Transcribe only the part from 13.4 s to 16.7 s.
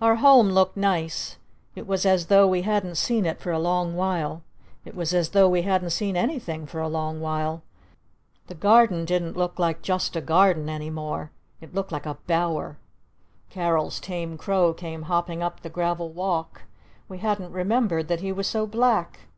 Carol's tame crow came hopping up the gravel walk!